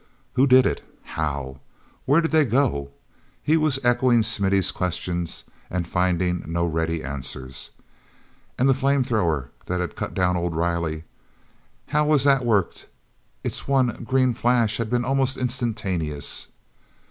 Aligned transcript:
"Who 0.33 0.47
did 0.47 0.65
it? 0.65 0.83
How? 1.03 1.59
Where 2.05 2.21
did 2.21 2.31
they 2.31 2.43
go?" 2.43 2.89
He 3.43 3.55
was 3.55 3.77
echoing 3.83 4.23
Smithy's 4.23 4.71
questions 4.71 5.43
and 5.69 5.87
finding 5.87 6.41
no 6.47 6.65
ready 6.65 7.03
answers. 7.03 7.69
And 8.57 8.67
that 8.67 8.73
flame 8.73 9.03
thrower 9.03 9.51
that 9.67 9.79
had 9.79 9.95
cut 9.95 10.15
down 10.15 10.37
old 10.37 10.55
Riley—how 10.55 12.03
was 12.07 12.23
that 12.23 12.43
worked? 12.43 12.87
Its 13.43 13.67
one 13.67 14.03
green 14.03 14.33
flash 14.33 14.77
had 14.77 14.89
been 14.89 15.05
almost 15.05 15.37
instantaneous. 15.37 16.47